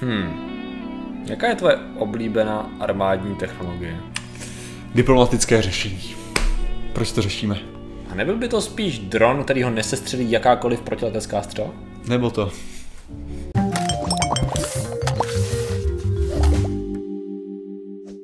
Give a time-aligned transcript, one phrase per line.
[0.00, 1.22] Hmm.
[1.28, 3.96] Jaká je tvoje oblíbená armádní technologie?
[4.94, 6.14] Diplomatické řešení.
[6.92, 7.58] Proč to řešíme?
[8.10, 11.70] A nebyl by to spíš dron, který ho nesestřelí jakákoliv protiletecká střela?
[12.08, 12.52] Nebo to?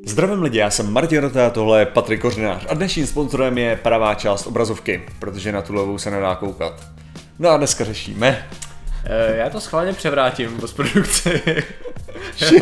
[0.07, 4.15] Zdravím lidi, já jsem Martin Rota, tohle je Patrik Kořenář a dnešním sponzorem je pravá
[4.15, 6.89] část obrazovky, protože na tu levou se nedá koukat.
[7.39, 8.49] No a dneska řešíme.
[9.05, 11.43] E, já to schválně převrátím v postprodukci.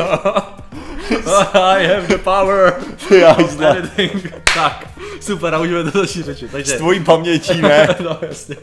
[1.52, 2.74] I have the power
[3.20, 3.36] Já
[3.70, 4.32] editing.
[4.54, 4.88] Tak,
[5.20, 6.50] super, a můžeme to začít řečit.
[6.52, 7.88] Takže, S tvojí pamětí, ne?
[8.00, 8.56] no jasně.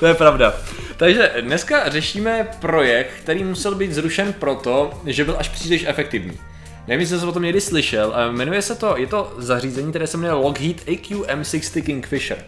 [0.00, 0.54] To je pravda.
[0.96, 6.38] Takže dneska řešíme projekt, který musel být zrušen proto, že byl až příliš efektivní.
[6.88, 10.06] Nevím, jestli jsi o tom někdy slyšel, ale jmenuje se to, je to zařízení, které
[10.06, 12.38] se jmenuje Lockheed AQ-M60 Kingfisher.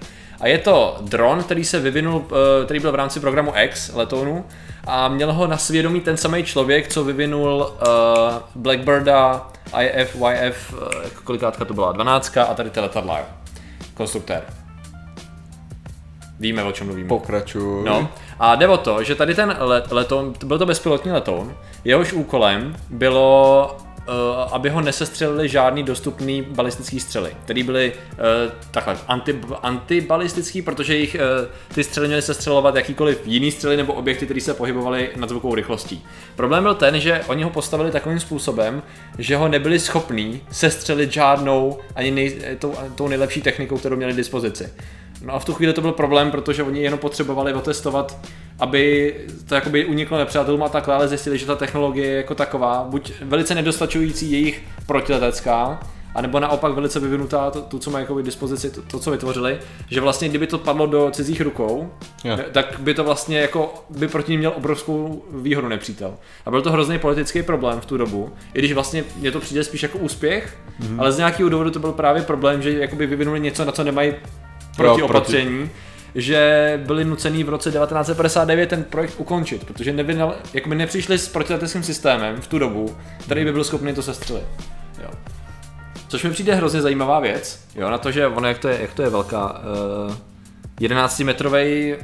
[0.45, 4.45] A je to dron, který se vyvinul, eh, který byl v rámci programu X letounu
[4.87, 9.47] a měl ho na svědomí ten samý člověk, co vyvinul uh, Blackbirda,
[9.81, 10.89] IF, YF, uh,
[11.25, 13.25] kolikátka to byla, 12 a tady ty letadla, jo.
[13.95, 14.43] Konstruktér.
[16.41, 17.09] Víme, o čem mluvíme.
[17.09, 17.85] Pokračuj.
[17.85, 22.13] No, a jde o to, že tady ten let, letoun, byl to bezpilotní letoun, jehož
[22.13, 23.77] úkolem bylo,
[24.53, 28.19] aby ho nesestřelili žádný dostupný balistický střely, který byly uh,
[28.71, 34.25] takhle anti, antibalistický, protože jich uh, ty střely měly sestřelovat jakýkoliv jiný střely nebo objekty,
[34.25, 36.05] které se pohybovaly nad zvukovou rychlostí.
[36.37, 38.83] Problém byl ten, že oni ho postavili takovým způsobem,
[39.19, 44.17] že ho nebyli schopní sestřelit žádnou ani nej, tou, tou nejlepší technikou, kterou měli k
[44.17, 44.73] dispozici.
[45.25, 48.19] No a v tu chvíli to byl problém, protože oni jenom potřebovali otestovat,
[48.61, 49.15] aby
[49.49, 53.13] to jakoby uniklo nepřátelům a takhle, ale zjistili, že ta technologie je jako taková, buď
[53.23, 55.81] velice nedostačující jejich protiletecká,
[56.15, 59.59] anebo naopak velice vyvinutá, to, to co mají jako dispozici, to, to, co vytvořili,
[59.91, 61.91] že vlastně kdyby to padlo do cizích rukou,
[62.25, 62.39] Jo.
[62.53, 66.15] tak by to vlastně jako, by proti ním měl obrovskou výhodu nepřítel.
[66.47, 69.65] A byl to hrozný politický problém v tu dobu, i když vlastně mě to přijde
[69.65, 71.01] spíš jako úspěch, mm-hmm.
[71.01, 74.15] ale z nějakého důvodu to byl právě problém, že jakoby vyvinuli něco, na co nemají
[74.77, 75.71] proti opatření,
[76.15, 81.83] že byli nucený v roce 1959 ten projekt ukončit, protože nevynal, jakoby nepřišli s protileteckým
[81.83, 84.45] systémem v tu dobu, který by byl schopný to sestřelit.
[85.03, 85.11] Jo.
[86.09, 88.95] Což mi přijde hrozně zajímavá věc, jo, na to, že ono, jak to je, jak
[88.95, 89.61] to je velká,
[90.09, 90.15] uh,
[90.81, 91.95] 11 metrový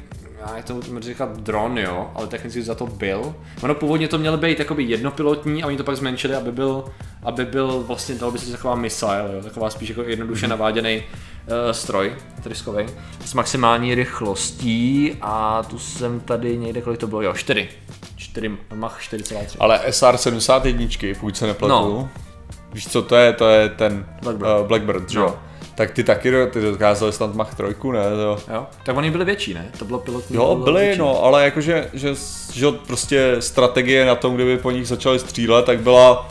[0.57, 3.35] já to můžu říkat dron, jo, ale technicky za to byl.
[3.63, 6.85] Ono původně to mělo být jakoby jednopilotní a oni to pak zmenšili, aby byl,
[7.23, 11.71] aby byl vlastně, dalo by se taková missile, jo, taková spíš jako jednoduše naváděný uh,
[11.73, 12.13] stroj
[12.43, 12.87] tryskový
[13.25, 17.69] s maximální rychlostí a tu jsem tady někde, kolik to bylo, jo, 4.
[18.17, 19.57] 4, Mach 4,3.
[19.61, 22.09] Ale SR-71, pokud se nepletu, No.
[22.73, 24.61] víš co to je, to je ten Blackbird.
[24.61, 25.25] Uh, Blackbird, že No.
[25.25, 25.39] jo?
[25.81, 28.03] Tak ty taky, ty dokázali snad Mach 3, ne?
[28.11, 28.39] To...
[28.55, 29.71] Jo, tak oni byli větší, ne?
[29.79, 30.37] To bylo pilotní.
[30.37, 30.99] Jo, bylo větší.
[30.99, 32.15] no, ale jakože, že,
[32.53, 36.29] že prostě strategie na tom, kdyby po nich začali střílet, tak byla,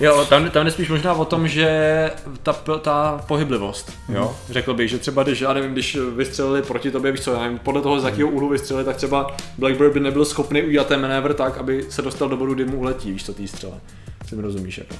[0.00, 2.10] Jo, tam, tam jde spíš možná o tom, že
[2.42, 7.12] ta, ta pohyblivost, jo, řekl bych, že třeba když, já nevím, když vystřelili proti tobě,
[7.12, 10.24] víš co, já nevím, podle toho, z jakého úhlu vystřelili, tak třeba Blackbird by nebyl
[10.24, 13.34] schopný udělat ten manévr tak, aby se dostal do bodu, kdy mu uletí, víš co,
[13.34, 13.80] tý střele.
[14.28, 14.94] Si mi rozumíš, jako.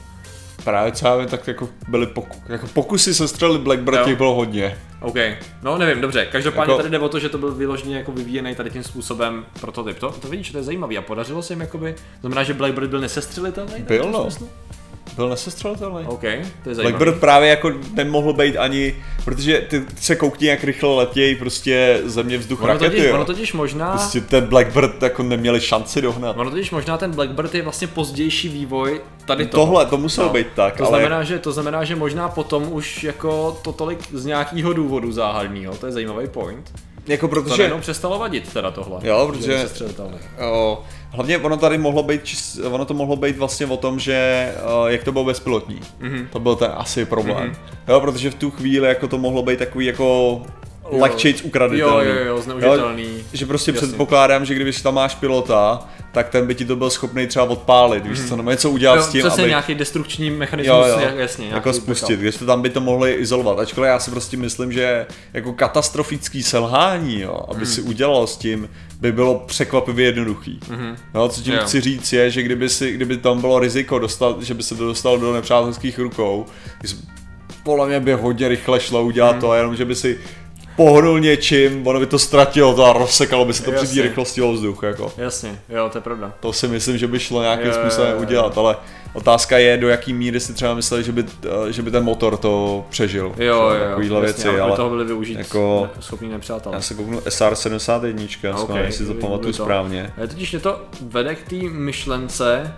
[0.65, 4.05] Právě co já vím, tak jako byly poku, jako pokusy se střelit Blackbird, Jo.
[4.05, 4.79] těch bylo hodně.
[5.01, 5.17] OK,
[5.63, 8.55] no nevím, dobře, každopádně Jako- tady jde o to, že to byl vyloženě jako vyvíjený
[8.55, 9.99] tady tím způsobem prototyp.
[9.99, 13.01] To, to vidíš, to je zajímavý a podařilo se jim jakoby, znamená, že Blackbird byl
[13.01, 13.75] nesestřelitelný?
[13.79, 14.29] Byl, no.
[15.17, 16.05] Byl nesestřelitelný.
[16.07, 16.27] OK, to
[16.69, 16.83] je zajímavý.
[16.83, 22.01] Blackbird právě jako nemohl být ani, protože ty ty se koukni, jak rychle letějí prostě
[22.05, 23.15] země vzduch Ono rakety, totiž, jo.
[23.15, 23.91] ono totiž možná...
[23.91, 26.37] Prostě ten Blackbird jako neměli šanci dohnat.
[26.39, 29.57] Ono totiž možná ten Blackbird je vlastně pozdější vývoj tady to.
[29.57, 33.05] Tohle, to muselo být tak, to ale znamená, že, to znamená, že možná potom už
[33.05, 36.73] jako to tolik z nějakého důvodu záhadného, to je zajímavý point.
[37.07, 39.01] jako To protože, najednou přestalo vadit teda tohle.
[39.03, 40.19] Jo, že protože- je nesestřelitelné.
[40.53, 42.23] o, hlavně ono tady mohlo být,
[42.71, 45.81] ono to mohlo být vlastně o tom, že o, jak to bylo bezpilotní.
[46.01, 46.29] Mhm.
[46.33, 47.53] To byl ten asi problém.
[47.89, 50.43] Jo, protože v tu chvíli jako to mohlo být takový jako
[51.01, 52.07] lehčejc Jo, ukraditelný.
[52.09, 53.07] jo, jo, zneužitelný.
[53.33, 53.87] Že prostě Jasně.
[53.87, 58.07] předpokládám, že když tam máš pilota, tak ten by ti to byl schopný třeba odpálit,
[58.07, 59.49] víš co, nebo něco udělat Jo, s tím, přesně aby...
[59.51, 61.49] nějaký destrukční mechanismus, Jo, jo, jasně.
[61.49, 62.25] jako spustit, backup.
[62.25, 63.59] jestli tam by to mohli izolovat.
[63.59, 67.67] Ačkoliv já si prostě myslím, že jako katastrofický selhání, jo, aby Hmm.
[67.67, 68.69] si udělal s tím,
[69.01, 70.61] by bylo překvapivě jednoduchý.
[70.71, 70.97] Mhm.
[71.15, 71.61] No, co tím Jo.
[71.63, 74.87] chci říct je, že kdyby, si, kdyby tam bylo riziko, dostat, že by se to
[74.87, 76.47] dostalo do nepřátelských rukou,
[77.65, 79.41] podle mě by hodně rychle šlo udělat Hmm.
[79.41, 80.19] to, jenom že by si
[80.77, 84.03] pohnul něčím, ono by to ztratilo to a rozsekalo by se to při té Jasně.
[84.03, 84.83] rychlosti vzduch.
[84.83, 85.13] Jako.
[85.17, 86.33] Jasně, jo, to je pravda.
[86.41, 88.23] To si myslím, že by šlo nějakým Jo, způsobem jo, jo.
[88.23, 88.77] udělat, ale
[89.13, 91.25] otázka je, do jaký míry si třeba mysleli, že by,
[91.71, 93.33] že by ten motor to přežil.
[93.39, 96.75] Jo, jo, jo, Takovýhle jasně, věci, aby ale toho byli využít jako- ne- schopní nepřátelé.
[96.75, 99.63] já se kouknu SR71, Ok, okay, jestli to pamatuju to.
[99.63, 100.13] správně.
[100.19, 102.75] Ale totiž mě to vede k té myšlence,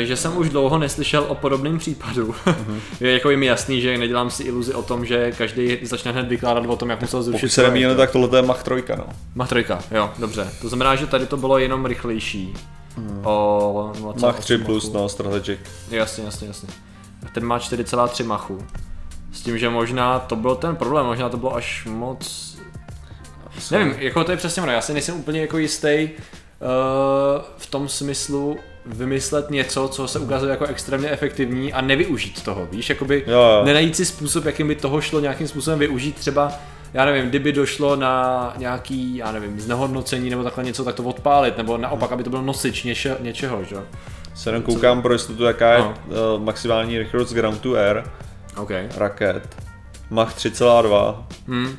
[0.00, 2.34] že jsem už dlouho neslyšel o podobném případu.
[2.46, 2.80] Mm-hmm.
[3.00, 6.28] je jako je mi jasný, že nedělám si iluzi o tom, že každý začne hned
[6.28, 7.40] vykládat o tom, jak musel zrušit.
[7.40, 9.06] Pokud se nemýlím, tak tohle je Mach 3, no.
[9.34, 10.50] Mach 3, jo, dobře.
[10.60, 12.54] To znamená, že tady to bylo jenom rychlejší.
[12.96, 13.20] Mm.
[13.24, 14.96] O Mach 3 plus, machu.
[14.96, 15.58] no, strategic.
[15.90, 16.68] Jasně, jasně, jasně.
[17.34, 18.66] Ten má 4,3 machu.
[19.32, 22.50] S tím, že možná to byl ten problém, možná to bylo až moc...
[23.70, 27.88] Nevím, jako to je přesně ono, já si nejsem úplně jako jistý uh, v tom
[27.88, 33.32] smyslu vymyslet něco, co se ukazuje jako extrémně efektivní a nevyužít toho, víš, jakoby jo,
[33.32, 33.62] jo.
[33.64, 36.52] nenajít si způsob, jakým by toho šlo nějakým způsobem využít třeba
[36.94, 41.56] já nevím, kdyby došlo na nějaký, já nevím, znehodnocení nebo takhle něco, tak to odpálit,
[41.56, 43.76] nebo naopak, aby to byl nosič něče, něčeho, že?
[44.34, 45.94] Se jenom koukám pro jistotu, jaká je uh,
[46.38, 48.04] maximální rychlost ground to air
[48.56, 48.88] okay.
[48.96, 49.56] raket.
[50.10, 51.24] Mach 3,2.
[51.48, 51.76] Hmm.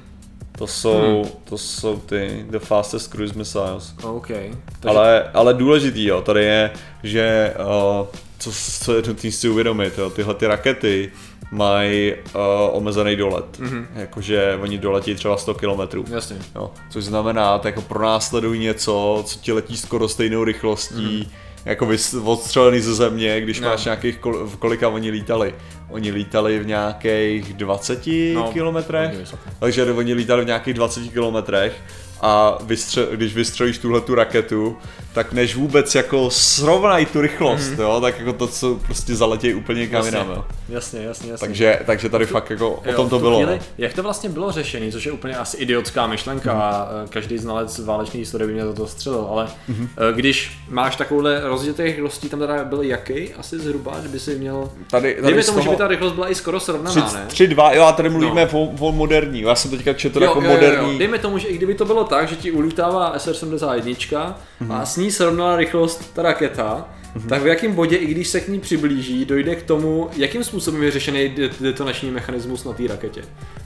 [0.58, 1.32] To jsou, hmm.
[1.44, 3.94] to jsou ty the fastest cruise missiles.
[4.04, 4.52] Okay.
[4.80, 4.98] Takže...
[4.98, 6.72] Ale, ale důležitý jo, tady je,
[7.04, 8.08] že uh,
[8.40, 8.52] co,
[8.84, 11.12] co je nutné si uvědomit, jo, tyhle ty rakety
[11.52, 13.60] mají uh, omezený dolet.
[13.60, 13.86] Mm-hmm.
[13.96, 16.14] Jakože oni doletí třeba 100 km.
[16.14, 16.38] Jasně.
[16.56, 21.88] Jo, což znamená, tak jako pronásledují něco, co ti letí skoro stejnou rychlostí, mm-hmm jako
[22.24, 23.70] odstřelený ze země, když no.
[23.70, 25.56] máš nějakých, kol, v kolika oni lítali.
[25.90, 29.12] Oni lítali v nějakých 20 no, kilometrech,
[29.60, 31.74] takže oni lítali v nějakých 20 kilometrech
[32.22, 34.78] a vystře- když vystřelíš tuhle tu raketu,
[35.14, 37.80] tak než vůbec jako srovnají tu rychlost, mm.
[37.80, 40.46] jo, tak jako to, co prostě zaletějí úplně kam jinam, jo.
[40.70, 41.48] Jasně, jasně, jasně.
[41.48, 43.38] Takže, takže tady tu, fakt jako jo, o tom to bylo.
[43.38, 43.66] Chvíli, no.
[43.78, 46.62] Jak to vlastně bylo řešený, což je úplně asi idiotská myšlenka mm.
[46.62, 49.90] a e, každý znalec válečné historie by mě za to střelil, ale mm.
[50.16, 54.70] když máš takovouhle rozdělité rychlostí, tam teda byl jaký asi zhruba, kdyby si měl...
[54.92, 57.26] Tady, tady Dejme tomu, že by ta rychlost byla i skoro srovnaná, 3, ne?
[57.28, 58.60] 3, 2, jo, a tady mluvíme no.
[58.60, 60.88] o, o moderní, já jsem teďka četl jo, jako jo, moderní.
[60.88, 60.98] Jo, jo.
[60.98, 64.72] Dejme tomu, že i kdyby to bylo tak, že ti ulítává SR-71 mm-hmm.
[64.72, 66.86] a s ní srovnala rychlost ta raketa,
[67.16, 67.30] mm-hmm.
[67.30, 70.84] tak v jakém bodě, i když se k ní přiblíží, dojde k tomu, jakým způsobem
[70.84, 73.22] je řešený detonační mechanismus na té raketě.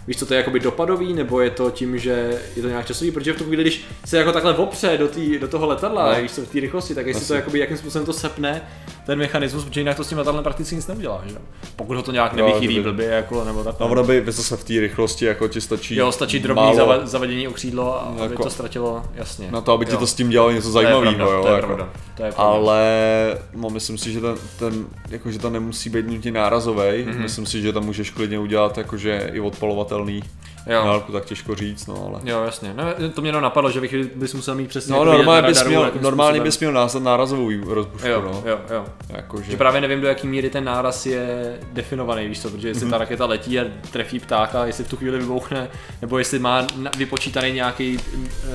[0.07, 3.11] Víš, co to je jakoby dopadový, nebo je to tím, že je to nějak časový,
[3.11, 6.21] protože v tu chvíli, když se jako takhle opře do, tý, do toho letadla, no.
[6.21, 7.27] víš co, v té rychlosti, tak jestli Asi.
[7.27, 8.61] to jakoby, jakým způsobem to sepne
[9.05, 11.35] ten mechanismus, protože jinak to s tím letadlem prakticky nic neudělá, že?
[11.75, 13.79] Pokud ho to nějak nevychýlí blbě, jako, nebo tak.
[13.79, 15.95] No, ono by zase v té rychlosti, jako ti stačí.
[15.95, 17.07] Jo, stačí drobný málo...
[17.07, 18.23] zavedení o křídlo, a jako...
[18.23, 19.51] aby to ztratilo, jasně.
[19.51, 19.91] Na to, aby jo.
[19.91, 21.41] ti to s tím dělalo něco zajímavého, jo.
[21.41, 21.67] To je jako.
[21.67, 21.89] pravda.
[22.17, 22.53] To je pravda.
[22.53, 26.81] Ale no, myslím si, že ten, ten jako, že to nemusí být nutně nárazový.
[26.81, 27.17] Mm-hmm.
[27.21, 30.23] Myslím si, že tam můžeš klidně udělat jakože i odpalovatelný.
[30.67, 30.81] Jo.
[30.85, 32.19] Dálku tak těžko říct, no ale.
[32.23, 32.73] Jo, jasně.
[32.73, 34.93] No, to mě jenom napadlo, že bych bys musel mít přesně.
[34.93, 38.43] No, normálně bys měl, normálně bys měl nárazovou rozbušku, jo, no.
[38.45, 38.85] Jo, jo.
[39.09, 39.57] Jako, že...
[39.57, 42.89] právě nevím, do jaký míry ten náraz je definovaný, víš co, protože jestli mm-hmm.
[42.89, 45.69] ta raketa letí a trefí ptáka, jestli v tu chvíli vybouchne,
[46.01, 46.67] nebo jestli má
[46.97, 47.99] vypočítaný nějaký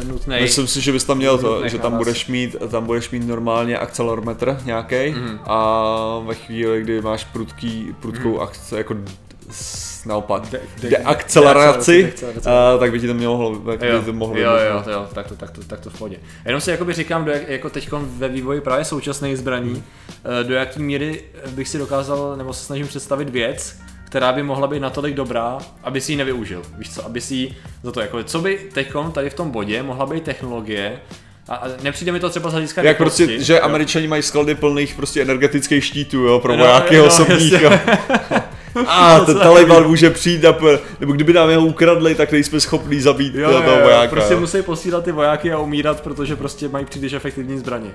[0.00, 0.36] eh, nutný.
[0.40, 3.78] Myslím si, že bys tam měl to, že tam budeš mít, tam budeš mít normálně
[3.78, 5.38] akcelerometr nějaký mm-hmm.
[5.46, 8.42] a ve chvíli, kdy máš prudký, prudkou mm-hmm.
[8.42, 8.96] akce, jako
[10.06, 12.32] naopak de, de, deakceleraci, de,
[12.78, 15.36] tak by ti to mohlo, tak jo, by to mohlo jo, jo, jo, tak to,
[15.36, 16.16] tak to, tak to v pohodě.
[16.44, 19.82] Jenom si jakoby říkám, do jak, jako teď ve vývoji právě současných zbraní, hmm.
[20.42, 24.80] do jaký míry bych si dokázal, nebo se snažím představit věc, která by mohla být
[24.80, 26.62] natolik dobrá, aby si ji nevyužil.
[26.78, 29.82] Víš co, aby si ji za to jako, co by teď tady v tom bodě
[29.82, 31.00] mohla být technologie,
[31.48, 33.60] a nepřijde mi to třeba z hlediska Jak prostě, že jo?
[33.62, 37.54] američani mají sklady plných prostě energetických štítů, jo, pro vojáky no, osobních.
[38.86, 40.56] A ten Taliban může přijít a
[41.00, 44.10] nebo kdyby nám jeho ukradli, tak nejsme schopní zabít jo, toho jo, vojáka.
[44.10, 44.40] Prostě jo.
[44.40, 47.90] musí posílat ty vojáky a umírat, protože prostě mají příliš efektivní zbraně.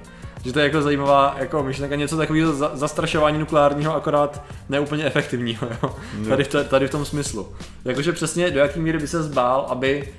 [0.46, 5.68] Že to je jako zajímavá jako myšlenka, něco takového za, zastrašování nukleárního, akorát neúplně efektivního,
[5.84, 5.96] jo?
[6.30, 7.48] Tady, v, tady v tom smyslu.
[7.86, 10.14] Jakože přesně do jaký míry by se zbál, aby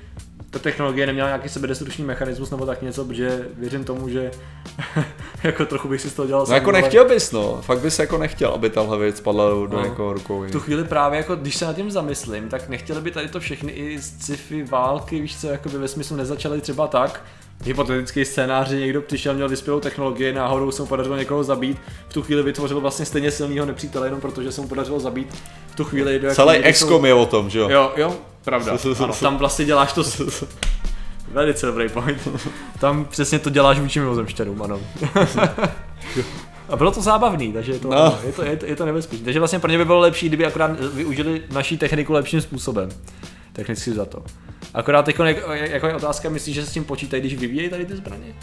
[0.49, 4.31] ta technologie neměla nějaký sebedestrukční mechanismus nebo tak něco, protože věřím tomu, že
[5.43, 7.61] jako trochu bych si z toho dělal No jako nechtěl bys, no.
[7.61, 9.79] Fakt bys jako nechtěl, aby tahle věc padla do, no.
[9.79, 10.45] jako rukou.
[10.51, 13.71] Tu chvíli právě jako, když se nad tím zamyslím, tak nechtěli by tady to všechny
[13.71, 17.23] i z sci-fi války, víš co, jako by ve smyslu nezačaly třeba tak,
[17.63, 21.77] hypotetický scénář, že někdo přišel, měl vyspělou technologii, náhodou se mu podařilo někoho zabít,
[22.09, 25.35] v tu chvíli vytvořil vlastně stejně silného nepřítele, jenom protože se mu podařilo zabít
[25.67, 26.19] v tu chvíli.
[26.19, 27.05] Do Celý XCOM jsou...
[27.05, 27.69] je o tom, že jo?
[27.69, 28.15] Jo, jo,
[28.47, 28.77] pravda.
[29.03, 30.03] ano, tam vlastně děláš to
[31.31, 32.27] Velice dobrý point.
[32.79, 34.79] Tam přesně to děláš vůči mimozemšťanům, ano.
[36.69, 38.19] A bylo to zábavný, takže je to, no.
[38.25, 39.25] je to, je to, je to nebezpečné.
[39.25, 42.89] Takže vlastně pro ně by bylo lepší, kdyby akorát využili naší techniku lepším způsobem.
[43.57, 44.23] Technicky za to.
[44.73, 47.95] Akorát teď jako je otázka, myslíš, že se s tím počítají, když vyvíjejí tady ty
[47.95, 48.35] zbraně?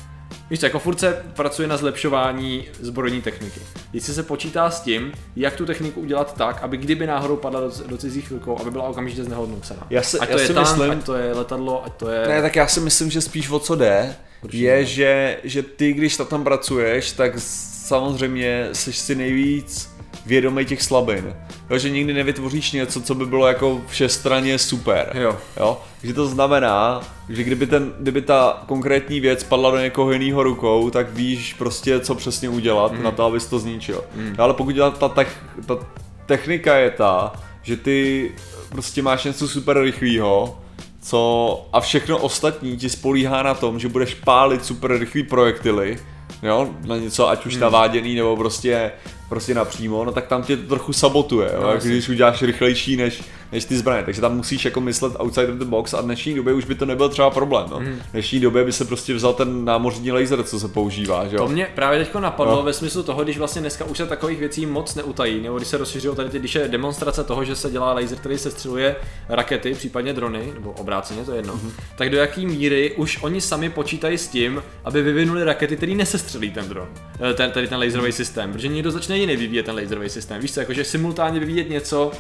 [0.51, 3.61] Víš co, jako furt se pracuje na zlepšování zbrojní techniky.
[3.93, 7.71] Jestli se počítá s tím, jak tu techniku udělat tak, aby kdyby náhodou padla do,
[7.87, 9.87] do cizích rukou, aby byla okamžitě znehodnocena.
[9.91, 12.09] Já si, ať já to si je tank, myslím, ať to je letadlo, ať to
[12.09, 12.29] je...
[12.29, 15.93] Ne, tak já si myslím, že spíš o co jde, Určitě je, že, že ty,
[15.93, 19.94] když tam pracuješ, tak samozřejmě jsi si nejvíc
[20.27, 21.35] vědomý těch slabin.
[21.71, 25.11] Jo, že nikdy nevytvoříš něco, co by bylo jako všestranně super.
[25.15, 25.39] Jo.
[25.57, 25.81] jo?
[26.01, 30.91] Takže to znamená, že kdyby, ten, kdyby ta konkrétní věc padla do někoho jiného rukou,
[30.91, 33.03] tak víš prostě, co přesně udělat mm.
[33.03, 34.05] na to, abys to zničil.
[34.15, 34.35] Mm.
[34.39, 35.79] Ale pokud ta, ta, tech, ta
[36.27, 38.31] technika je ta, že ty
[38.69, 40.59] prostě máš něco super rychlého,
[41.03, 45.99] co a všechno ostatní ti spolíhá na tom, že budeš pálit super rychlý projektily,
[46.43, 47.61] jo, na něco, ať už hmm.
[47.61, 48.93] naváděný nebo prostě
[49.35, 53.23] prostě napřímo, no tak tam tě to trochu sabotuje, jo, no, když uděláš rychlejší než,
[53.53, 56.35] než ty zbraně, takže tam musíš jako myslet outside of the box a v dnešní
[56.35, 57.81] době už by to nebyl třeba problém, no.
[57.81, 58.01] Mm.
[58.09, 61.43] V dnešní době by se prostě vzal ten námořní laser, co se používá, že jo.
[61.43, 62.63] To mě právě teď napadlo no.
[62.63, 65.77] ve smyslu toho, když vlastně dneska už se takových věcí moc neutají, nebo když se
[65.77, 68.97] rozšířilo tady ty, když je demonstrace toho, že se dělá laser, který se střeluje
[69.29, 71.73] rakety, případně drony, nebo obráceně, to je jedno, mm.
[71.97, 76.51] tak do jaký míry už oni sami počítají s tím, aby vyvinuli rakety, který nesestřelí
[76.51, 76.89] ten dron,
[77.31, 80.41] eh, ten, tady ten laserový systém, protože někdo začne jiný vyvíjet ten laserový systém.
[80.41, 82.13] Víš co, jakože simultánně vyvíjet něco,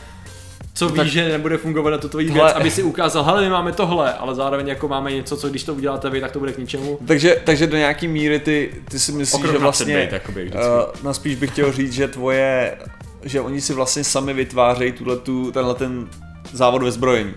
[0.74, 1.06] co víš, tak...
[1.06, 4.34] že nebude fungovat na tu tvoji věc, aby si ukázal, hele, my máme tohle, ale
[4.34, 6.98] zároveň jako máme něco, co když to uděláte vy, tak to bude k ničemu.
[7.06, 10.60] Takže, takže do nějaký míry ty, ty si myslíš, Okrok že vlastně, být, jakoby, uh,
[11.02, 12.76] no spíš bych chtěl říct, že tvoje,
[13.22, 16.08] že oni si vlastně sami vytvářejí tuhle tu, tenhle ten
[16.52, 17.34] závod ve zbrojení.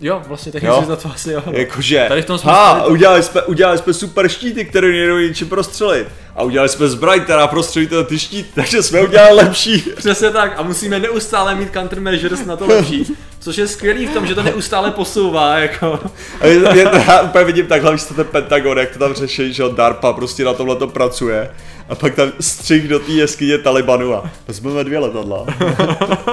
[0.00, 1.42] Jo, vlastně technicky za to asi jo.
[1.50, 2.90] Jakože, Tady v tom ha, to...
[2.90, 6.08] udělali, jsme, udělali jsme super štíty, které nejdou ničím prostřelit.
[6.36, 9.84] A udělali jsme zbroj, která prostřelí ty štíty, takže jsme udělali lepší.
[9.96, 13.16] Přesně tak a musíme neustále mít countermeasures na to lepší.
[13.40, 16.00] Což je skvělý v tom, že to neustále posouvá, jako.
[16.40, 19.64] A je, je, já úplně vidím takhle, to ten Pentagon, jak to tam řeší, že
[19.76, 21.50] DARPA prostě na tomhle to pracuje.
[21.88, 25.46] A pak tam střih do té jeskyně Talibanu a vezmeme dvě letadla.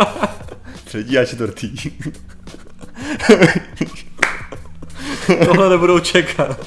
[0.85, 1.71] Třetí a čtvrtý.
[5.45, 6.57] Tohle nebudou čekat.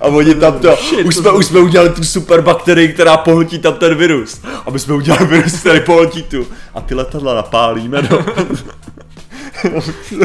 [0.00, 3.58] A oni tam to, Shit, už, jsme, už jsme udělali tu super bakterii, která pohltí
[3.58, 4.40] tam ten virus.
[4.66, 6.46] A my jsme udělali virus, který pohltí tu.
[6.74, 8.24] A ty letadla napálíme, no.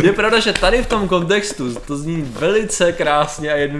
[0.04, 3.80] Je pravda, že tady v tom kontextu to zní velice krásně a jedno,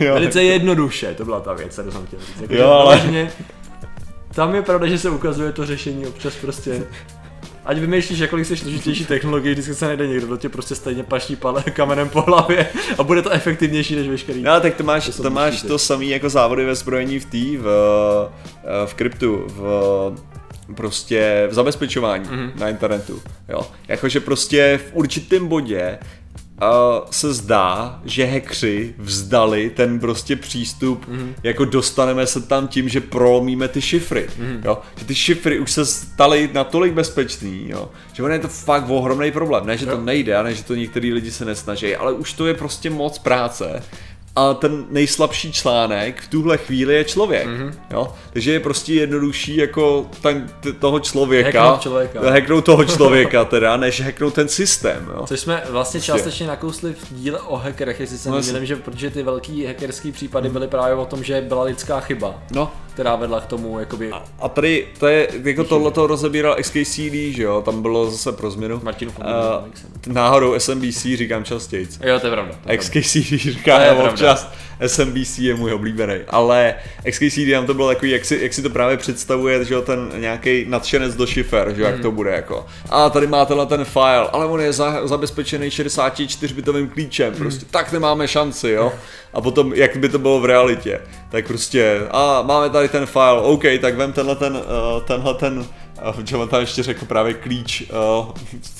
[0.00, 2.40] jo, velice jednoduše, to byla ta věc, kterou jsem chtěl říct.
[2.40, 3.30] Jako, jo, ale...
[4.34, 6.82] tam je pravda, že se ukazuje to řešení občas prostě
[7.64, 11.36] Ať vymýšlíš, jakolik jsi složitější technologie, vždycky se najde někdo, kdo tě prostě stejně paští
[11.36, 14.42] pale kamenem po hlavě a bude to efektivnější než veškerý.
[14.42, 17.56] No, tak to máš to, to, máš to samý jako závody ve zbrojení v tý,
[17.56, 17.66] v,
[18.64, 19.62] eh, v kryptu, v
[20.74, 22.52] prostě v zabezpečování mm-hmm.
[22.56, 23.22] na internetu.
[23.48, 23.66] Jo.
[23.88, 25.98] Jakože prostě v určitém bodě
[26.62, 31.34] uh, se zdá, že hekři vzdali ten prostě přístup, mm-hmm.
[31.42, 34.60] jako dostaneme se tam tím, že prolomíme ty šifry, mm-hmm.
[34.64, 38.88] jo, že ty šifry už se staly natolik bezpečný, jo, že ono je to fakt
[38.88, 42.12] ohromný problém, ne, že to nejde a ne, že to některý lidi se nesnaží, ale
[42.12, 43.82] už to je prostě moc práce
[44.36, 47.46] a ten nejslabší článek v tuhle chvíli je člověk.
[47.46, 47.72] Mm-hmm.
[47.90, 48.14] Jo?
[48.32, 52.30] Takže je prostě jednodušší jako ten, t- toho člověka, hacknout, člověka.
[52.30, 55.10] hacknout toho člověka teda, než hacknout ten systém.
[55.14, 55.26] Jo?
[55.26, 56.12] Což jsme vlastně prostě.
[56.12, 60.12] částečně nakousli v díle o hackerech, jestli se no, nemýlím, že protože ty velký hackerský
[60.12, 62.34] případy byly právě o tom, že byla lidská chyba.
[62.50, 64.10] No, která vedla k tomu, jakoby...
[64.10, 68.32] A, a tady, to je, jako tohle to rozebíral XKCD, že jo, tam bylo zase
[68.32, 68.80] pro změnu.
[68.82, 69.24] Martinu uh,
[70.06, 71.88] Náhodou SMBC říkám častěji.
[72.04, 72.54] Jo, to je pravda.
[72.64, 74.52] To je XKCD říkám občas.
[74.86, 76.74] SMBC je můj oblíbený, ale
[77.10, 80.10] XKCD nám to bylo takový, jak si, jak si to právě představuje, že jo, ten
[80.16, 81.92] nějaký nadšenec do šifer, že jo, mm.
[81.92, 82.16] jak to mhm.
[82.16, 82.66] bude jako.
[82.90, 87.70] A tady máte na ten file, ale on je za, zabezpečený 64-bitovým klíčem, prostě mm.
[87.70, 88.92] tak nemáme šanci, jo.
[89.32, 93.40] A potom, jak by to bylo v realitě, tak prostě, a máme tady ten file,
[93.40, 95.64] OK, tak vem tenhle ten, uh, tenhle ten
[96.24, 97.82] že on tam ještě řekl právě klíč,
[98.18, 98.26] uh,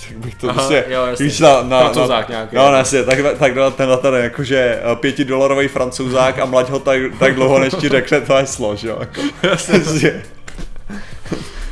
[0.09, 2.57] jak bych to Aha, prostě, jo, klíč na, na, francouzák na, nějaký.
[2.57, 7.35] No, jasně, tak, tak tenhle ten jakože eh, pětidolarový francouzák a mlať ho tak, tak
[7.35, 9.81] dlouho, než ti řekne to heslo, že jo, jako, jasně.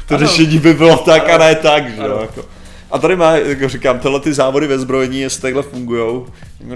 [0.07, 0.27] to ano.
[0.27, 2.60] řešení by bylo tak a ne tak, že jo, jako.
[2.91, 6.27] A tady má, jako říkám, tyhle ty závody ve zbrojení, jestli takhle fungujou,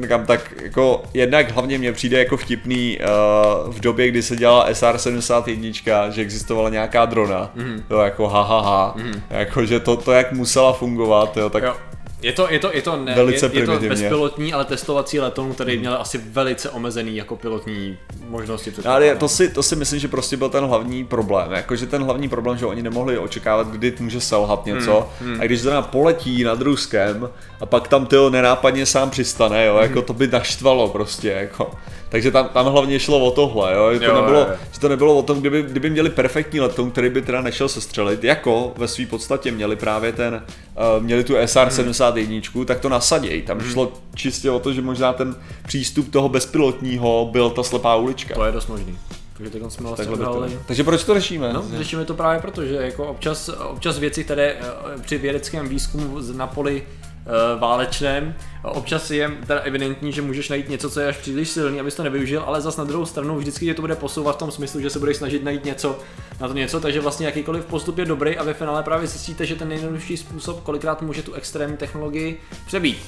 [0.02, 4.70] říkám, tak jako jednak hlavně mě přijde jako vtipný uh, v době, kdy se dělala
[4.70, 7.82] SR-71, že existovala nějaká drona, mm-hmm.
[7.88, 8.94] to jako ha, ha, ha.
[8.96, 9.20] Mm-hmm.
[9.30, 11.76] jako že to, to jak musela fungovat, jo, tak jo.
[12.24, 15.54] Je to, je to, je to, ne, velice je, je to bezpilotní, ale testovací letoun,
[15.54, 15.80] který hmm.
[15.80, 18.72] měl asi velice omezený jako pilotní možnosti.
[18.84, 21.52] Ale to si, to si myslím, že prostě byl ten hlavní problém.
[21.52, 25.08] Jakože ten hlavní problém, že oni nemohli očekávat, kdy může selhat něco.
[25.20, 25.32] Hmm.
[25.32, 25.40] Hmm.
[25.40, 27.28] A když zrovna poletí nad Ruskem
[27.60, 30.06] a pak tam ty nenápadně sám přistane, jo, jako hmm.
[30.06, 31.30] to by naštvalo prostě.
[31.30, 31.70] Jako.
[32.14, 33.92] Takže tam, tam hlavně šlo o tohle, jo?
[33.92, 37.10] Že, to jo, nebylo, že to nebylo o tom, kdyby, kdyby měli perfektní letoun, který
[37.10, 40.42] by teda nešel sestřelit, jako ve své podstatě měli právě ten,
[40.96, 42.66] uh, měli tu SR-71, hmm.
[42.66, 43.42] tak to nasadějí.
[43.42, 43.70] Tam hmm.
[43.70, 48.34] šlo čistě o to, že možná ten přístup toho bezpilotního byl ta slepá ulička.
[48.34, 48.98] To je dost možný.
[49.36, 50.62] Takže teď jsme vlastně Takhle by to-.
[50.66, 51.52] Takže proč to řešíme?
[51.52, 56.18] No, řešíme to právě proto, že jako občas, občas věci, které eh, při vědeckém výzkumu
[56.32, 56.82] na poli
[57.58, 61.94] válečném, občas je teda evidentní, že můžeš najít něco, co je až příliš silný, abys
[61.94, 64.80] to nevyužil, ale zas na druhou stranu vždycky tě to bude posouvat v tom smyslu,
[64.80, 65.98] že se budeš snažit najít něco
[66.40, 69.56] na to něco, takže vlastně jakýkoliv postup je dobrý a ve finále právě zjistíte, že
[69.56, 72.98] ten nejjednodušší způsob kolikrát může tu extrémní technologii přebít.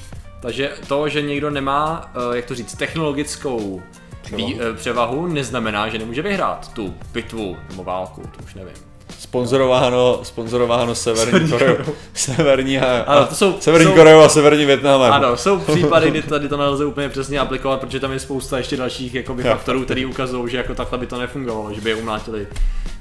[0.42, 3.82] Takže to, že někdo nemá, eh, jak to říct, technologickou
[4.26, 4.46] Převahu.
[4.46, 8.95] Vý, eh, převahu neznamená, že nemůže vyhrát tu bitvu nebo válku, to už nevím.
[9.18, 11.76] Sponzorováno, sponzorováno Severní Severní Koreou.
[12.14, 15.12] Severní a, Ano, to jsou- Severní jsou- Koreou a Severní Větnamem.
[15.12, 18.76] Ano, jsou případy, kdy tady to nelze úplně přesně aplikovat, protože tam je spousta ještě
[18.76, 19.52] dalších jakoby, Jo.
[19.52, 22.46] faktorů, které ukazují, že jako takhle by to nefungovalo, že by je umlátili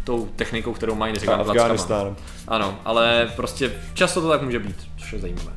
[0.03, 1.61] tou technikou, kterou mají, neříkám plackama.
[1.61, 2.15] Afghánistánem.
[2.47, 5.51] Ano, ale prostě často to tak může být, což je zajímavé.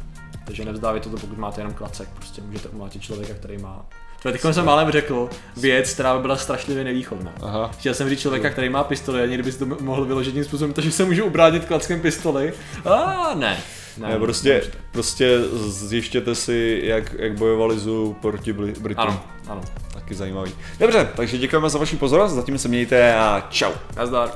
[0.45, 3.87] Takže nevzdávejte to, pokud máte jenom klacek, prostě můžete umlátit člověka, který má.
[4.23, 7.33] Teď jsem málem řekl věc, která by byla strašlivě nevýchovná.
[7.43, 7.71] Aha.
[7.79, 10.73] Chtěl jsem říct člověka, který má pistoli a někdy bys to mohl vyložit tím způsobem,
[10.73, 12.53] takže se můžu ubránit klackem pistoli.
[12.85, 13.59] A ne.
[13.99, 14.79] Ne, Ne, prostě, nemůžete.
[14.93, 18.95] prostě zjištěte si, jak, jak bojovali ZU proti Britům.
[18.97, 19.61] Ano, ano.
[19.95, 20.53] Taky zajímavý.
[20.81, 23.71] Dobře, takže děkujeme za vaši pozornost, zatím se mějte a čau.
[23.97, 24.31] Nazdar.